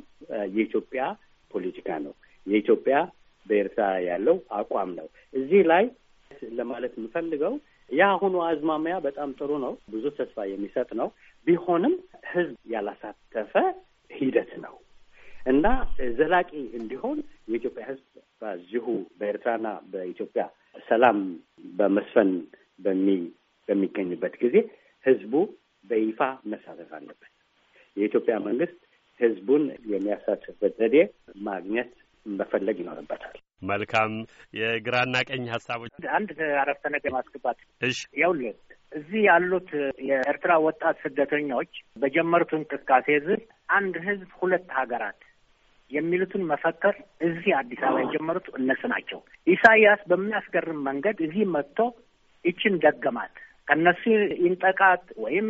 የኢትዮጵያ 0.55 1.03
ፖለቲካ 1.51 1.89
ነው። 2.05 2.13
የኢትዮጵያ 2.47 2.95
በኤርትራ 3.45 3.85
ያለው 4.07 4.37
አቋም 4.59 4.89
ነው። 4.99 5.07
እዚህ 5.33 5.61
ላይ 5.71 5.85
ለማለት 6.59 6.93
የምፈልገው 6.97 7.53
የአሁኑ 7.89 8.35
አዝማሚያ 8.45 8.95
በጣም 9.05 9.29
ጥሩ 9.39 9.51
ነው፣ 9.63 9.73
ብዙ 9.93 10.05
ተስፋ 10.17 10.45
የሚሰጥ 10.51 10.89
ነው። 11.01 11.09
ቢሆንም 11.47 11.93
ህዝብ 12.31 12.55
ያላሳተፈ 12.73 13.53
ሂደት 14.11 14.51
ነው 14.65 14.75
እና 15.43 15.65
ዘላቂ 16.19 16.49
እንዲሆን 16.79 17.17
የኢትዮጵያ 17.49 17.83
ህዝብ 17.89 18.05
በዚሁ 18.41 18.85
በኤርትራና 19.19 19.67
በኢትዮጵያ 19.91 20.43
ሰላም 20.87 21.19
በመስፈን 21.73 22.31
በሚ 22.79 23.07
በሚገኝበት 23.69 24.33
ጊዜ 24.41 24.55
ህዝቡ 25.05 25.33
በይፋ 25.85 26.19
መሳተፍ 26.51 26.91
አለበት። 26.97 27.31
የኢትዮጵያ 27.97 28.35
መንግስት 28.47 28.79
ህዝቡን 29.19 29.63
የሚያሳትፍበት 29.91 30.73
ዘዴ 30.79 30.95
ማግኘት 31.47 31.91
መፈለግ 32.25 32.77
ይኖርበታል። 32.81 33.37
መልካም 33.61 34.13
የግራና 34.53 35.15
ቀኝ 35.29 35.45
ሀሳቦች 35.53 35.91
አንድ 36.17 36.31
አረፍተ 36.61 36.85
ነገር 36.95 37.11
ማስገባት 37.15 37.59
እሺ 37.81 37.99
ይኸውልህ 38.17 38.55
እዚህ 38.91 39.21
ያሉት 39.27 39.69
የኤርትራ 40.09 40.51
ወጣት 40.65 40.97
ስደተኞች 41.03 41.71
በጀመሩት 42.01 42.51
እንቅስቃሴ 42.57 43.07
ዝል 43.25 43.41
አንድ 43.75 43.95
ህዝብ 44.05 44.29
ሁለት 44.39 44.67
ሀገራት 44.77 45.19
የሚሉትን 45.91 46.43
መፈከር 46.51 46.95
እዚህ 47.21 47.51
አዲስ 47.57 47.81
አበባ 47.83 47.99
የጀመሩት 48.03 48.45
እነሱ 48.59 48.81
ናቸው። 48.93 49.19
ኢሳያስ 49.47 50.01
በሚያስገርም 50.11 50.79
መንገድ 50.87 51.17
እዚህ 51.25 51.43
መጥቶ 51.55 51.79
ይችን 52.45 52.79
ደገማት። 52.85 53.33
ከነሱ 53.67 54.01
ይንጠቃት 54.43 55.03
ወይም 55.23 55.47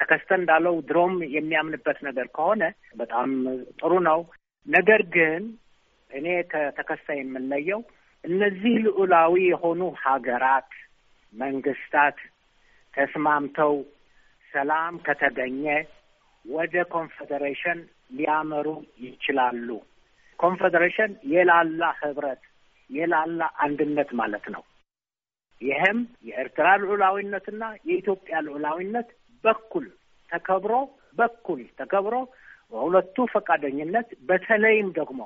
ተከስተ 0.00 0.30
እንዳለው 0.38 0.74
ድሮም 0.88 1.14
የሚያምንበት 1.34 1.98
ነገር 2.06 2.26
ከሆነ 2.36 2.62
በጣም 2.96 3.30
ጥሩ 3.80 3.92
ነው። 4.08 4.20
ነገር 4.66 5.02
ግን 5.14 5.42
እኔ 6.10 6.26
ከተከሳ 6.52 7.06
የምለየው 7.16 7.80
እነዚህ 8.24 8.74
ልዑላዊ 8.86 9.34
የሆኑ 9.50 9.82
ሀገራት 10.04 10.70
መንግስታት 11.34 12.18
ተስማምተው 12.94 13.74
ሰላም 14.52 14.94
ከተገኘ 15.06 15.64
ወደ 16.44 16.74
ኮንፌዴሬሽን 16.94 17.78
ሊያመሩ 18.16 18.66
ይችላሉ። 19.04 19.68
ኮንፌዴሬሽን 20.38 21.12
የላላ 21.32 21.82
ህብረት፣ 22.00 22.42
የላላ 22.90 23.40
አንድነት 23.64 24.10
ማለት 24.20 24.46
ነው። 24.54 24.62
ይህም 25.62 25.98
የኤርትራ 26.24 26.68
ልዑላዊነትና 26.82 27.62
የኢትዮጵያ 27.88 28.36
ልዑላዊነት 28.46 29.08
በኩል 29.44 29.86
ተከብሮ 30.30 30.74
በኩል 31.18 31.60
ተከብሮ 31.80 32.16
በሁለቱ 32.72 33.16
ፈቃደኝነት 33.34 34.08
በተለይም 34.28 34.88
ደግሞ 34.98 35.20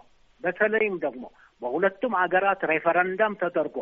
በተለይም 0.45 0.97
ደግሞ 1.05 1.25
በሁለቱም 1.63 2.15
አገራት 2.23 2.63
ሬፈረንደም 2.71 3.35
ተደርጎ 3.43 3.77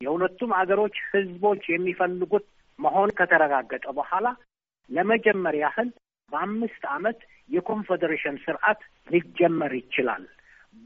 የሁለቱም 0.00 0.50
አገሮች 0.58 0.96
ህዝቦች 1.10 1.62
የሚፈልጉት 1.68 2.46
መሆን 2.78 3.10
ከተረጋገጠ 3.18 3.86
በኋላ 3.98 4.26
ለመጀመር 4.90 5.54
ያህል 5.62 5.88
በአምስት 6.30 6.82
ዓመት 6.94 7.18
የኮንፌዴሬሽን 7.50 8.36
ስርዓት 8.44 8.80
ሊጀመር 9.08 9.72
ይችላል። 9.80 10.24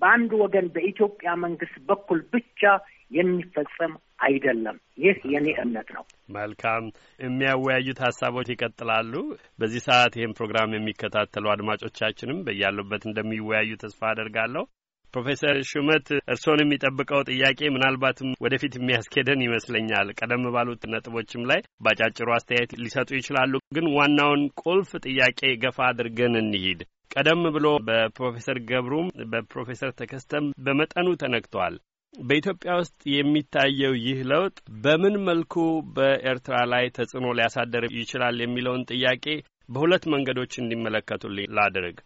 በአንድ 0.00 0.30
ወገን 0.42 0.66
በኢትዮጵያ 0.74 1.30
መንግስት 1.44 1.76
በኩል 1.88 2.20
ብቻ 2.34 2.60
የሚፈጸም 3.10 3.92
አይደለም። 4.20 4.76
ይህ 5.04 5.16
የኔ 5.32 5.46
እምነት 5.62 5.88
ነው። 5.96 6.04
መልካም 6.34 6.84
የሚያወያዩት 7.20 8.00
ሀሳቦች 8.06 8.48
ይቀጥላሉ። 8.52 9.12
በዚህ 9.58 9.82
ሰዓት 9.88 10.12
ይህን 10.18 10.36
ፕሮግራም 10.38 10.76
የሚከታተሉ 10.76 11.46
አድማጮቻችንም 11.54 12.44
በያሉበት 12.46 13.04
እንደሚወያዩ 13.08 13.72
ተስፋ 13.82 14.02
አደርጋለሁ። 14.12 14.64
ፕሮፌሰር 15.14 15.56
ሹመት 15.70 16.06
እርስዎን 16.24 16.62
የሚጠብቀው 16.62 17.20
ጥያቄ 17.30 17.60
ምናልባትም 17.70 18.34
ወደፊት 18.44 18.74
የሚያስኬደን 18.78 19.44
ይመስለኛል። 19.46 20.08
ቀደም 20.18 20.44
ባሉት 20.54 20.82
ነጥቦችም 20.92 21.46
ላይ 21.50 21.60
ባጫጭሩ 21.84 22.28
አስተያየት 22.36 22.72
ሊሰጡ 22.82 23.10
ይችላሉ። 23.18 23.54
ግን 23.76 23.88
ዋናውን 23.96 24.42
ቁልፍ 24.62 24.90
ጥያቄ 25.06 25.40
ገፋ 25.64 25.78
አድርገን 25.88 26.36
እንሂድ። 26.42 26.82
ቀደም 27.14 27.42
ብሎ 27.54 27.66
በፕሮፌሰር 27.86 28.58
ገብሩም 28.68 29.06
በፕሮፌሰር 29.30 29.92
ተከስተም 30.00 30.44
በመጠኑ 30.66 31.08
ተነክቷል። 31.22 31.76
በኢትዮጵያ 32.14 32.70
ውስጥ 32.78 33.00
የሚታየው 33.12 33.92
ይህ 34.04 34.20
ለውጥ 34.30 34.54
በምን 34.84 35.14
መልኩ 35.26 35.54
በኤርትራ 35.96 36.56
ላይ 36.72 36.84
ተጽዕኖ 36.96 37.26
ሊያሳደር 37.38 37.84
ይችላል 37.98 38.38
የሚለውን 38.42 38.86
ጥያቄ 38.90 39.26
በሁለት 39.68 40.04
መንገዶች 40.12 40.52
እንዲመለከቱልኝ 40.60 41.46
ላድርግ። 41.56 41.98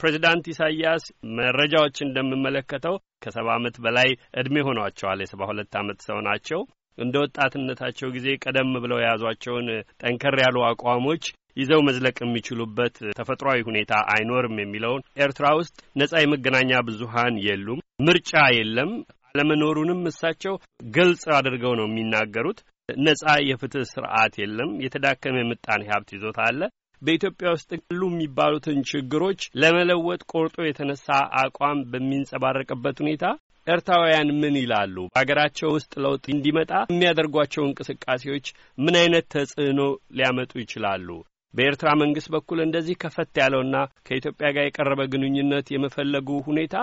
ፕሬዚዳንት 0.00 0.44
ኢሳያስ 0.52 1.04
መረጃዎች 1.38 1.96
እንደምመለከተው 2.04 2.94
ከሰባ 3.24 3.48
ዓመት 3.56 3.76
በላይ 3.84 4.08
ዕድሜ 4.40 4.64
ሆኗቸዋል። 4.68 5.20
የሰባ 5.22 5.42
ሁለት 5.50 5.74
ዓመት 5.80 6.00
ሰው 6.08 6.18
ናቸው። 6.26 6.60
እንደ 6.98 7.14
ወጣትነታቸው 7.22 8.08
ጊዜ 8.14 8.26
ቀደም 8.44 8.70
ብለው 8.84 9.00
የያዟቸውን 9.00 9.66
ጠንከር 10.02 10.36
ያሉ 10.42 10.58
አቋሞች 10.68 11.24
ይዘው 11.56 11.80
መዝለቅ 11.86 12.16
የሚችሉበት 12.22 12.96
ተፈጥሯዊ 13.18 13.60
ሁኔታ 13.68 13.92
አይኖርም 14.12 14.56
የሚለውን 14.60 15.04
ኤርትራ 15.24 15.46
ውስጥ 15.60 15.76
ነጻ 15.96 16.14
የመገናኛ 16.22 16.80
ብዙኃን 16.88 17.36
የሉም፣ 17.46 17.78
ምርጫ 18.06 18.32
የለም 18.56 18.90
አለመኖሩንም 19.30 20.00
እሳቸው 20.10 20.54
ግልጽ 20.96 21.24
አድርገው 21.36 21.72
ነው 21.78 21.86
የሚናገሩት። 21.88 22.58
ነጻ 22.88 23.22
የፍትህ 23.46 23.84
ስርዓት 23.92 24.34
የለም፣ 24.40 24.70
የተዳከመ 24.84 25.36
የምጣኔ 25.40 25.82
ሀብት 25.90 26.10
ይዞታ 26.16 26.38
አለ። 26.48 26.60
በኢትዮጵያ 27.06 27.48
ውስጥ 27.54 27.70
ያሉ 27.76 28.02
የሚባሉትን 28.10 28.78
ችግሮች 28.90 29.42
ለመለወጥ 29.62 30.22
ቆርጦ 30.32 30.56
የተነሳ 30.66 31.08
አቋም 31.42 31.80
በሚንጸባረቅበት 31.92 32.96
ሁኔታ 33.02 33.24
ኤርትራውያን 33.66 34.28
ምን 34.40 34.56
ይላሉ? 34.60 34.96
በሀገራቸው 35.12 35.68
ውስጥ 35.76 35.92
ለውጥ 36.04 36.24
እንዲመጣ 36.34 36.72
የሚያደርጓቸው 36.90 37.62
እንቅስቃሴዎች 37.66 38.46
ምን 38.78 38.96
አይነት 39.00 39.26
ተጽዕኖ 39.34 39.80
ሊያመጡ 40.18 40.52
ይችላሉ? 40.62 41.08
በኤርትራ 41.54 41.88
መንግስት 42.02 42.28
በኩል 42.34 42.58
እንደዚህ 42.64 42.96
ከፈት 43.02 43.34
ያለውና 43.42 43.76
ከኢትዮጵያ 44.06 44.48
ጋር 44.56 44.64
የቀረበ 44.66 45.02
ግንኙነት 45.12 45.66
የመፈለጉ 45.74 46.38
ሁኔታ 46.48 46.74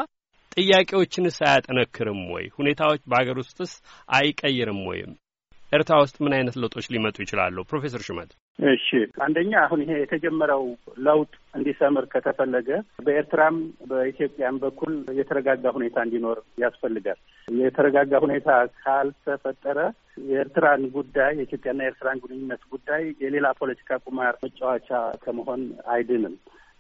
ጥያቄዎችንስ 0.56 1.38
አያጠነክርም 1.48 2.22
ወይ? 2.34 2.48
ሁኔታዎች 2.60 3.02
በሀገር 3.12 3.38
ውስጥስ 3.44 3.72
አይቀይርም 4.18 4.82
ወይም 4.92 5.12
ኤርትራ 5.72 5.96
ውስጥ 6.04 6.18
ምን 6.26 6.36
አይነት 6.38 6.58
ለውጦች 6.62 6.88
ሊመጡ 6.96 7.18
ይችላሉ? 7.24 7.58
ፕሮፌሰር 7.70 8.04
ሹመት 8.08 8.32
እሺ፣ 8.60 8.88
አንደኛ 9.26 9.52
አሁን 9.64 9.80
ይሄ 9.84 9.92
የተጀመረው 10.00 10.64
ለውጥ 11.06 11.30
እንዲሰምር 11.54 12.06
ከተፈለገ 12.14 12.70
በኤርትራም 13.06 13.56
በኢትዮጵያም 13.90 14.60
በኩል 14.64 14.92
የተረጋጋ 15.20 15.74
ሁኔታ 15.78 15.98
እንዲኖር 16.06 16.40
ያስፈልጋል። 16.64 17.20
የተረጋጋ 17.48 18.22
ሁኔታ 18.26 18.50
ካልተፈጠረ 18.80 19.80
የኤርትራን 20.24 20.84
ጉዳይ 20.98 21.32
የኢትዮጵያና 21.36 21.82
የኤርትራን 21.84 22.22
ግንኙነት 22.24 22.64
ጉዳይ 22.74 23.04
የሌላ 23.24 23.50
ፖለቲካ 23.62 24.02
ቁማር 24.06 24.36
መጫወቻ 24.46 24.90
ከመሆን 25.24 25.64
አይድንም። 25.94 26.36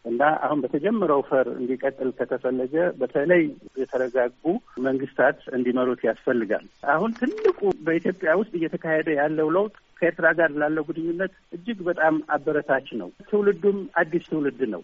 እና 0.06 0.22
አሁን 0.46 0.62
በተጀመረው 0.63 1.22
ፈር 1.27 1.48
እንዲቀጥል 1.53 2.10
ከተፈለገ 2.18 2.74
በተለይ 3.00 3.44
የተረጋጉ 3.82 4.44
መንግስታት 4.88 5.38
እንዲመሩት 5.58 6.01
ያስፈልጋል። 6.08 6.65
አሁን 6.94 7.12
ትልቁ 7.20 7.60
በኢትዮጵያ 7.86 8.32
ውስጥ 8.42 8.53
እየተካሄደ 8.60 9.10
ያለው 9.20 9.50
ለውጥ 9.56 9.74
ከኤርትራ 10.03 10.29
ጋር 10.38 10.51
ላለው 10.62 10.83
ግንኙነት 10.88 11.33
እጅግ 11.55 11.77
በጣም 11.88 12.15
አበረታች 12.36 12.88
ነው። 13.01 13.10
ትውልዱም 13.29 13.77
አዲስ 14.00 14.25
ትውልድ 14.31 14.62
ነው። 14.74 14.81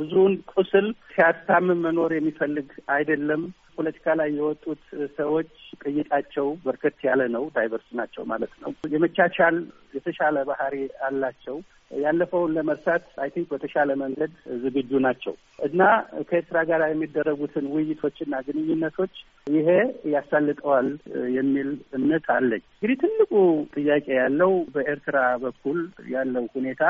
ብዙውን 0.00 0.34
ቁስል 0.52 0.86
ሲያስታምም 1.12 1.80
መኖር 1.86 2.10
የሚፈልግ 2.14 2.68
አይደለም። 2.94 3.42
ፖለቲካ 3.76 4.14
ላይ 4.20 4.28
የወጡት 4.36 4.82
ሰዎች 5.16 5.50
ቅይጣቸው 5.82 6.46
በርከት 6.64 6.98
ያለ 7.08 7.22
ነው። 7.34 7.44
diverse 7.56 7.88
ናቸው 7.98 8.22
ማለት 8.24 8.52
ነው። 8.62 8.70
የመቻቻል 8.94 9.56
የተሻለ 9.94 10.36
ባህሪ 10.50 10.76
አላቸው። 11.08 11.56
ያለፈውን 11.90 12.54
ለመርሳት 12.56 13.04
I 13.22 13.28
think 13.34 13.46
በተሻለ 13.52 13.90
መንገድ 14.02 14.32
ዝግጁ 14.62 14.90
ናቸው 15.06 15.34
እና 15.68 15.82
ከኤርትራ 16.28 16.58
ጋር 16.70 16.82
የሚደረጉትን 16.86 17.66
ውይይቶችና 17.74 18.34
ግንኙነቶች 18.48 19.14
ይሄ 19.50 19.68
ያሳልጠዋል 20.14 20.88
የሚል 21.36 21.70
እምነት 21.98 22.26
አለኝ። 22.36 22.62
እንግዲህ 22.72 22.98
ትልቁ 23.02 23.32
ጥያቄ 23.76 24.06
ያለው 24.20 24.52
በኤርትራ 24.74 25.16
በኩል 25.44 25.80
ያለው 26.12 26.46
ሁኔታ 26.56 26.82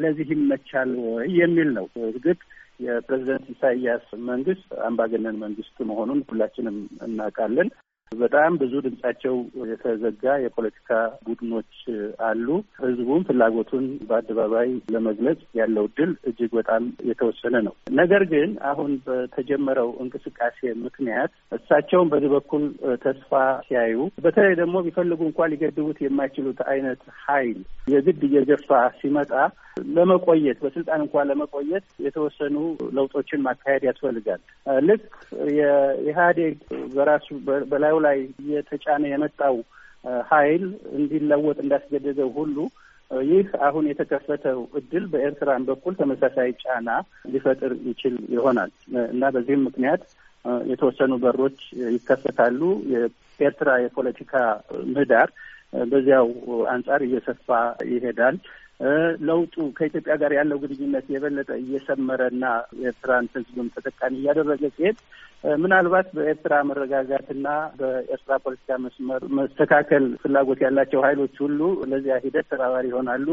ለዚህ 0.00 0.28
ይመቻል 0.34 0.92
ወይ 1.08 1.26
የሚል 1.40 1.68
ነው። 1.78 1.88
እርግጥ 2.06 2.38
የፕሬዚደንት 2.80 3.46
ኢሳያስ 3.52 4.06
መንግስት 4.30 4.66
አምባገነን 4.88 5.36
መንግስት 5.44 5.76
መሆኑን 5.90 6.20
ሁላችንም 6.30 6.76
እናውቃለን። 7.06 7.68
በጣም 8.12 8.52
ብዙ 8.60 8.72
ድምጻቸው 8.84 9.34
የተዘጋ 9.70 10.24
የፖለቲካ 10.42 10.90
ቡድኖች 11.26 11.72
አሉ። 12.26 12.46
ህዝቡም 12.80 13.24
ፍላጎቱን 13.28 13.86
በአደባባይ 14.08 14.70
ለመግለጽ 14.94 15.40
ያለው 15.60 15.86
እድል 15.90 16.12
እጅግ 16.30 16.50
በጣም 16.58 16.82
የተወሰነ 17.10 17.54
ነው። 17.66 17.74
ነገር 18.00 18.24
ግን 18.32 18.50
አሁን 18.70 18.92
በተጀመረው 19.06 19.90
እንቅስቃሴ 20.04 20.58
ምክንያት 20.86 21.32
እሳቸውን 21.52 22.10
በዚህ 22.12 22.32
በኩል 22.36 22.64
ተስፋ 23.04 23.32
ሲያዩ፣ 23.68 23.96
በተለይ 24.26 24.54
ደግሞ 24.62 24.76
ቢፈልጉ 24.86 25.20
እንኳ 25.28 25.48
ሊገድቡት 25.52 26.00
የማይችሉት 26.02 26.60
አይነት 26.72 27.02
ኃይል 27.24 27.58
የግድ 27.92 28.22
እየገፋ 28.28 28.70
ሲመጣ 29.00 29.32
ለመቆየት 29.96 30.58
በስልጣን 30.62 31.00
እንኳ 31.04 31.24
ለመቆየት 31.28 31.86
የተወሰኑ 32.06 32.56
ለውጦችን 32.96 33.44
ማካሄድ 33.46 33.82
ያስፈልጋል። 33.88 34.40
ልክ 34.86 35.02
የኢህአዴግ 35.58 36.56
በራሱ 36.94 37.28
በላዩ 37.70 37.96
ላይ 38.06 38.18
እየተጫነ 38.44 39.04
የመጣው 39.08 39.56
ኃይል 40.30 40.64
እንዲለወጥ 40.98 41.56
እንዳስገደደው 41.62 42.30
ሁሉ 42.36 42.56
ይህ 43.28 43.48
አሁን 43.66 43.84
የተከፈተው 43.88 44.60
እድል 44.78 45.04
በኤርትራን 45.12 45.66
በኩል 45.68 45.94
ተመሳሳይ 45.98 46.48
ጫና 46.62 46.88
ሊፈጥር 47.32 47.72
ይችል 47.90 48.14
ይሆናል 48.34 48.70
እና 49.12 49.30
በዚህም 49.34 49.66
ምክንያት 49.68 50.02
የተወሰኑ 50.70 51.12
በሮች 51.22 51.60
ይከፈታሉ። 51.94 52.60
የኤርትራ 52.92 53.70
የፖለቲካ 53.84 54.34
ምህዳር 54.90 55.30
በዚያው 55.84 56.28
አንጻር 56.70 57.00
እየሰፋ 57.06 57.48
ይሄዳል። 57.90 58.36
ለውጡ 59.26 59.54
ከኢትዮጵያ 59.76 60.14
ጋር 60.22 60.32
ያለው 60.36 60.58
ግንኙነት 60.62 61.06
የበለጠ 61.12 61.50
እየሰመረና 61.60 62.44
ኤርትራን 62.84 63.30
ሕዝብም 63.34 63.68
ተጠቃሚ 63.76 64.14
እያደረገ 64.20 64.62
ሲሄድ 64.74 64.98
ምናልባት 65.58 66.06
በኤርትራ 66.16 66.54
መረጋጋትና 66.68 67.48
በኤርትራ 67.78 68.34
ፖለቲካ 68.44 68.78
መስመር 68.84 69.22
መስተካከል 69.38 70.04
ፍላጎት 70.22 70.60
ያላቸው 70.64 71.00
ኃይሎች 71.06 71.34
ሁሉ 71.44 71.60
ለዚያ 71.90 72.16
ሂደት 72.24 72.46
ተባባሪ 72.52 72.86
ይሆናሉ 72.90 73.26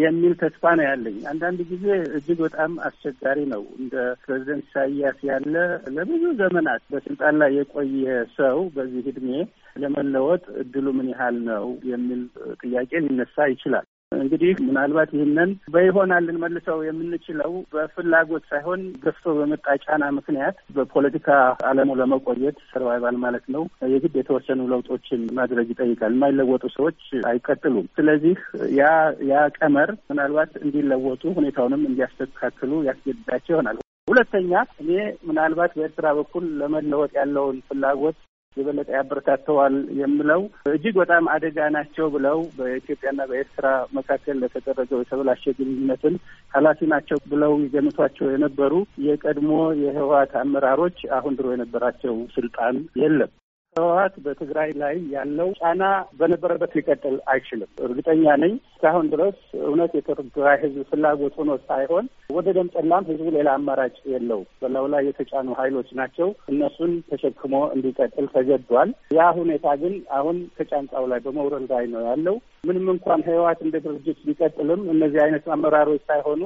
የሚል 0.00 0.34
ተስፋ 0.42 0.72
ነው 0.78 0.86
ያለኝ። 0.88 1.18
አንዳንድ 1.32 1.60
ጊዜ 1.72 1.86
እጅግ 2.18 2.40
በጣም 2.46 2.72
አስቸጋሪ 2.88 3.38
ነው። 3.54 3.62
እንደ 3.78 3.94
ፕሬዚደንት 4.24 4.66
ኢሳያስ 4.68 5.20
ያለ 5.30 5.54
ለብዙ 5.96 6.24
ዘመናት 6.42 6.82
በስልጣን 6.94 7.36
ላይ 7.42 7.52
የቆየ 7.58 8.06
ሰው 8.38 8.58
በዚህ 8.76 9.06
እድሜ 9.12 9.30
ለመለወጥ 9.76 10.44
እድሉ 10.62 10.86
ምን 10.98 11.08
ያህል 11.12 11.38
ነው 11.50 11.66
የሚል 11.92 12.22
ጥያቄ 12.62 12.90
ሊነሳ 13.04 13.48
ይችላል። 13.54 13.86
እንግዲህ 14.12 14.52
ምናልባት 14.66 15.10
ይህንን 15.14 15.50
በይሆናል 15.72 16.22
ልንመልሰው 16.26 16.78
የምንችለው 16.84 17.52
በፍላጎት 17.72 18.44
ሳይሆን 18.50 18.80
ገፍቶ 19.02 19.34
በመጣ 19.38 19.66
ጫና 19.84 20.04
ምክንያት 20.18 20.56
በፖለቲካ 20.76 21.28
ዓለሙ 21.68 21.96
ለመቆየት 22.00 22.58
ሰርቫይቫል 22.70 23.16
ማለት 23.24 23.44
ነው 23.54 23.64
የግድ 23.92 24.14
የተወሰኑ 24.18 24.68
ለውጦችን 24.72 25.22
ማድረግ 25.38 25.68
ይጠይቃል። 25.74 26.14
የማይለወጡ 26.16 26.64
ሰዎች 26.76 27.00
አይቀጥሉም። 27.30 27.88
ስለዚህ 27.98 28.36
ያ 28.78 28.86
ያ 29.30 29.44
ቀመር 29.58 29.92
ምናልባት 30.10 30.54
እንዲለወጡ 30.64 31.24
ሁኔታውንም 31.38 31.84
እንዲያስተካክሉ 31.90 32.72
ያስገድዳቸው 32.88 33.54
ይሆናል። 33.54 33.78
ሁለተኛ 34.08 34.52
እኔ 34.82 34.90
ምናልባት 35.28 35.72
በኤርትራ 35.76 36.08
በኩል 36.18 36.44
ለመለወጥ 36.60 37.10
ያለውን 37.18 37.56
ፍላጎት 37.68 38.18
የበለጠ 38.56 38.88
ያበረታተዋል 38.96 39.74
የምለው 39.98 40.42
እጅግ 40.70 40.94
በጣም 41.00 41.24
አደጋ 41.34 41.68
ናቸው 41.76 42.06
ብለው 42.14 42.38
በኢትዮጵያና 42.56 43.26
በኤርትራ 43.30 43.66
መካከል 43.98 44.36
ለተደረገው 44.42 45.02
የተበላሸ 45.02 45.54
ግንኙነትን 45.58 46.14
ኃላፊ 46.52 46.88
ናቸው 46.92 47.18
ብለው 47.32 47.54
ይገምቷቸው 47.64 48.28
የነበሩ 48.30 48.72
የቀድሞ 49.06 49.50
የህወሓት 49.82 50.34
አመራሮች 50.42 50.98
አሁን 51.18 51.36
ድሮ 51.40 51.48
የነበራቸው 51.54 52.16
ስልጣን 52.36 52.74
የለም። 53.02 53.32
ህወሓት 53.76 54.14
በትግራይ 54.24 54.70
ላይ 54.80 54.94
ያለው 55.14 55.48
ጫና 55.58 55.82
በነበረበት 56.18 56.72
ሊቀጥል 56.78 57.16
አይችልም። 57.32 57.70
እርግጠኛ 57.86 58.34
ነኝ 58.42 58.52
እስካሁን 58.68 59.06
ድረስ 59.12 59.36
እውነት 59.62 59.92
የትግራይ 59.96 60.56
ህዝብ 60.62 60.80
ፍላጎት 60.90 61.34
ሆኖ 61.40 61.50
ሳይሆን 61.68 62.06
ወደ 62.36 62.54
ደም 62.56 62.68
ጠላም 62.74 63.08
ህዝቡ 63.10 63.26
ሌላ 63.36 63.48
አማራጭ 63.58 63.96
የለው። 64.12 64.40
በላዩ 64.62 64.86
ላይ 64.94 65.02
የተጫኑ 65.08 65.48
ኃይሎች 65.60 65.90
ናቸው። 66.00 66.30
እነሱን 66.52 66.94
ተሸክሞ 67.10 67.54
እንዲቀጥል 67.74 68.28
ተገዷል። 68.34 68.90
ያ 69.18 69.28
ሁኔታ 69.38 69.66
ግን 69.82 69.96
አሁን 70.18 70.38
ከጫንቃው 70.58 71.06
ላይ 71.12 71.20
በመውረድ 71.26 71.66
ላይ 71.72 71.86
ነው 71.94 72.02
ያለው። 72.08 72.38
ምንም 72.68 72.86
እንኳን 72.94 73.20
ህወሓት 73.28 73.60
እንደ 73.64 73.76
ድርጅት 73.84 74.18
ቢቀጥልም 74.28 74.80
እነዚህ 74.94 75.20
አይነት 75.24 75.44
አመራሮች 75.54 76.02
ሳይሆኑ 76.08 76.42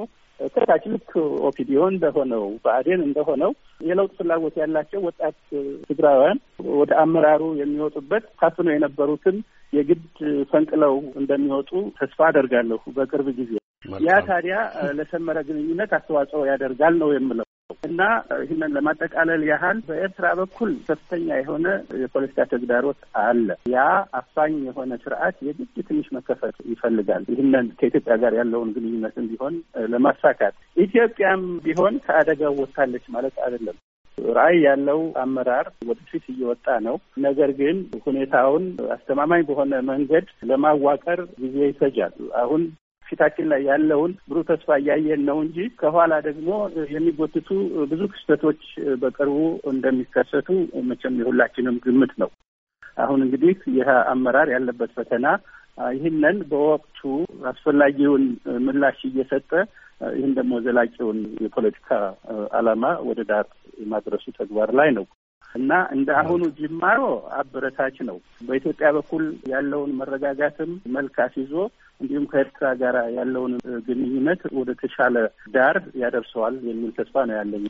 ከታች 0.53 0.83
ልክ 0.93 1.11
ኦፒዲዮ 1.47 1.79
እንደሆነው 1.91 2.43
ብአዴን 2.63 3.01
እንደሆነው 3.05 3.51
የለውጥ 3.81 4.11
ፍላጎት 4.19 4.55
ያላቸው 4.61 5.01
ወጣት 5.07 5.37
ትግራውያን 5.87 6.39
ወደ 6.79 6.91
አመራሩ 7.03 7.43
የሚወጡበት 7.59 8.25
ታፍኖ 8.41 8.67
የነበሩትን 8.73 9.37
የግድ 9.73 10.03
ፈንቅለው 10.51 10.95
እንደሚወጡ 11.21 11.71
ተስፋ 11.99 12.19
አደርጋለሁ 12.29 12.81
በቅርብ 12.97 13.29
ጊዜ። 13.39 13.51
ያ 14.05 14.17
ታዲያ 14.27 14.57
ለሰመረ 14.97 15.37
ግንኙነት 15.47 15.91
አስተዋጽኦ 15.97 16.41
ያደርጋል 16.51 16.93
ነው 17.01 17.09
የምለው 17.13 17.47
እና 17.87 18.01
ይህንን 18.43 18.73
ለማጠቃለል 18.75 19.43
ያህል 19.49 19.77
በኤርትራ 19.87 20.27
በኩል 20.39 20.71
ከፍተኛ 20.87 21.27
የሆነ 21.39 21.67
የፖለቲካ 22.03 22.45
ተግዳሮት 22.53 22.99
አለ። 23.23 23.47
ያ 23.73 23.85
አፋኝ 24.19 24.55
የሆነ 24.67 24.91
ስርዓት 25.03 25.37
የግድ 25.47 25.77
ትንሽ 25.87 26.09
መከፈት 26.17 26.57
ይፈልጋል። 26.73 27.25
ይህንን 27.33 27.67
ከኢትዮጵያ 27.79 28.17
ጋር 28.23 28.35
ያለውን 28.39 28.73
ግንኙነትም 28.77 29.29
ቢሆን 29.31 29.55
ለማሳካት 29.93 30.55
ኢትዮጵያም 30.85 31.43
ቢሆን 31.65 31.95
ከአደጋው 32.05 32.55
ወጥታለች 32.63 33.07
ማለት 33.15 33.35
አይደለም። 33.45 33.77
ራዕይ 34.33 34.57
ያለው 34.65 34.99
አመራር 35.21 35.67
ወደፊት 35.87 36.25
እየወጣ 36.29 36.65
ነው። 36.85 36.95
ነገር 37.25 37.51
ግን 37.59 37.77
ሁኔታውን 38.05 38.65
አስተማማኝ 38.95 39.41
በሆነ 39.47 39.81
መንገድ 39.89 40.25
ለማዋቀር 40.49 41.21
ጊዜ 41.39 41.57
ይፈጃል። 41.69 42.13
አሁን 42.41 42.61
ፊታችን 43.13 43.47
ላይ 43.51 43.61
ያለውን 43.67 44.11
ብሩህ 44.29 44.45
ተስፋ 44.49 44.75
እያየን 44.79 45.21
ነው 45.27 45.37
እንጂ 45.43 45.57
ከኋላ 45.79 46.13
ደግሞ 46.27 46.49
የሚጎትቱ 46.93 47.49
ብዙ 47.91 48.01
ክስተቶች 48.13 48.61
በቅርቡ 49.01 49.35
እንደሚከሰቱ 49.71 50.47
መቼም 50.89 51.19
የሁላችንም 51.21 51.75
ግምት 51.85 52.13
ነው። 52.21 52.29
አሁን 52.97 53.19
እንግዲህ 53.25 53.53
ይህ 53.75 53.89
አመራር 54.13 54.49
ያለበት 54.53 54.91
ፈተና 54.97 55.27
ይህንን 55.93 56.37
በወቅቱ 56.49 56.99
አስፈላጊውን 57.51 58.25
ምላሽ 58.65 58.99
እየሰጠ 59.09 59.51
ይህን 60.13 60.33
ደግሞ 60.37 60.53
ዘላቂውን 60.65 61.19
የፖለቲካ 61.43 61.89
ዓላማ 62.57 62.83
ወደ 63.09 63.21
ዳር 63.29 63.45
የማድረሱ 63.81 64.25
ተግባር 64.39 64.71
ላይ 64.79 64.89
ነው 64.97 65.05
እና 65.55 65.71
እንደ 65.95 66.09
አሁኑ 66.21 66.43
ጅማሮ 66.59 67.01
አበረታች 67.39 67.97
ነው። 68.07 68.17
በኢትዮጵያ 68.47 68.87
በኩል 68.97 69.23
ያለውን 69.51 69.91
መረጋጋትም 69.99 70.71
መልክ 70.95 71.17
አስይዞ 71.25 71.53
እንዲሁም 72.03 72.25
ከኤርትራ 72.31 72.67
ጋር 72.81 72.95
ያለውን 73.17 73.53
ግንኙነት 73.87 74.41
ወደ 74.57 74.71
ተሻለ 74.81 75.15
ዳር 75.53 75.77
ያደርሰዋል 76.01 76.55
የሚል 76.69 76.91
ተስፋ 76.97 77.25
ነው 77.29 77.35
ያለኝ። 77.39 77.65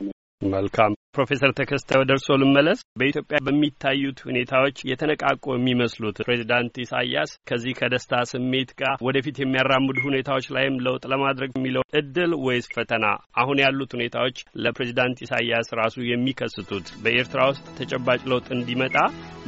መልካም 0.48 0.94
ፕሮፌሰር 1.14 1.50
ተከስተ 1.58 1.98
ወደ 2.00 2.10
እርስዎ 2.14 2.36
ልመለስ። 2.40 2.78
በኢትዮጵያ 3.00 3.38
በሚታዩት 3.46 4.18
ሁኔታዎች 4.26 4.76
የተነቃቁ 4.90 5.44
የሚመስሉት 5.54 6.16
ፕሬዚዳንት 6.24 6.74
ኢሳያስ 6.84 7.30
ከዚህ 7.48 7.74
ከደስታ 7.80 8.22
ስሜት 8.32 8.70
ጋር 8.80 8.94
ወደፊት 9.08 9.38
የሚያራምዱ 9.40 9.96
ሁኔታዎች 10.08 10.48
ላይም 10.56 10.76
ለውጥ 10.86 11.04
ለማድረግ 11.12 11.50
የሚለው 11.54 11.84
እድል 12.00 12.32
ወይስ 12.46 12.68
ፈተና? 12.76 13.04
አሁን 13.36 13.60
ያሉት 13.64 13.94
ሁኔታዎች 13.96 14.36
ለፕሬዚዳንት 14.64 15.22
ኢሳያስ 15.26 15.70
ራሱ 15.80 15.96
የሚከስቱት 16.10 16.86
በኤርትራ 17.04 17.40
ውስጥ 17.52 17.66
ተጨባጭ 17.78 18.20
ለውጥ 18.30 18.46
እንዲመጣ 18.56 18.96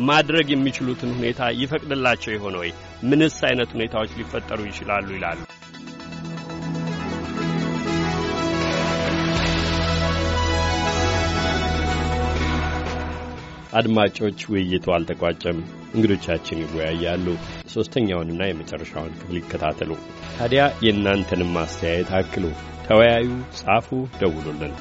ማድረግ 0.06 0.46
የሚችሉትን 0.50 1.14
ሁኔታ 1.18 1.50
ይፈቅድላቸው 1.60 2.34
የሆነ 2.34 2.56
ወይ? 2.64 2.72
ምንስ 3.04 3.38
አይነት 3.48 3.70
ሁኔታዎች 3.76 4.16
ሊፈጠሩ 4.18 4.60
ይችላሉ 4.68 5.08
ይላሉ? 5.16 5.38
አድማጮች፣ 13.76 14.40
ውይይቱ 14.52 14.86
አልተቋጨም። 14.94 15.58
እንግዶቻችን 15.94 16.62
ይወያያሉ። 16.62 17.26
ሦስተኛውንና 17.74 18.42
የመጨረሻውን 18.46 19.16
ክፍል 19.18 19.38
ይከታተሉ። 19.40 19.90
ታዲያ 20.36 20.62
የእናንተንም 20.86 21.54
ማስተያየት 21.56 22.12
አክሉ፣ 22.18 22.44
ተወያዩ፣ 22.86 23.28
ጻፉ፣ 23.60 23.88
ደውሉልን። 24.20 24.74